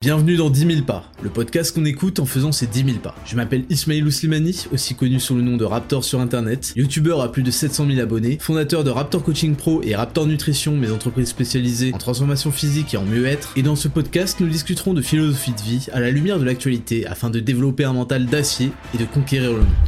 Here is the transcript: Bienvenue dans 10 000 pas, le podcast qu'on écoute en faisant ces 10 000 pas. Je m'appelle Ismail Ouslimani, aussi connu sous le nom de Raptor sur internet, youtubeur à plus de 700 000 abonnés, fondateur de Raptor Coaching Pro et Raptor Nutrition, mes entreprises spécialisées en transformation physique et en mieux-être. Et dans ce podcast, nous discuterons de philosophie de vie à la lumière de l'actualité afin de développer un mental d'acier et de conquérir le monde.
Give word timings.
Bienvenue 0.00 0.36
dans 0.36 0.48
10 0.48 0.74
000 0.74 0.82
pas, 0.82 1.10
le 1.24 1.28
podcast 1.28 1.74
qu'on 1.74 1.84
écoute 1.84 2.20
en 2.20 2.24
faisant 2.24 2.52
ces 2.52 2.68
10 2.68 2.84
000 2.84 2.98
pas. 2.98 3.16
Je 3.26 3.34
m'appelle 3.34 3.64
Ismail 3.68 4.04
Ouslimani, 4.04 4.66
aussi 4.70 4.94
connu 4.94 5.18
sous 5.18 5.34
le 5.34 5.42
nom 5.42 5.56
de 5.56 5.64
Raptor 5.64 6.04
sur 6.04 6.20
internet, 6.20 6.72
youtubeur 6.76 7.20
à 7.20 7.32
plus 7.32 7.42
de 7.42 7.50
700 7.50 7.88
000 7.88 7.98
abonnés, 7.98 8.38
fondateur 8.40 8.84
de 8.84 8.90
Raptor 8.90 9.24
Coaching 9.24 9.56
Pro 9.56 9.82
et 9.82 9.96
Raptor 9.96 10.28
Nutrition, 10.28 10.76
mes 10.76 10.92
entreprises 10.92 11.30
spécialisées 11.30 11.92
en 11.92 11.98
transformation 11.98 12.52
physique 12.52 12.94
et 12.94 12.96
en 12.96 13.04
mieux-être. 13.04 13.54
Et 13.56 13.62
dans 13.62 13.74
ce 13.74 13.88
podcast, 13.88 14.38
nous 14.38 14.46
discuterons 14.46 14.94
de 14.94 15.02
philosophie 15.02 15.50
de 15.50 15.62
vie 15.62 15.88
à 15.92 15.98
la 15.98 16.12
lumière 16.12 16.38
de 16.38 16.44
l'actualité 16.44 17.04
afin 17.04 17.28
de 17.28 17.40
développer 17.40 17.82
un 17.82 17.94
mental 17.94 18.26
d'acier 18.26 18.70
et 18.94 18.98
de 18.98 19.04
conquérir 19.04 19.50
le 19.50 19.58
monde. 19.58 19.87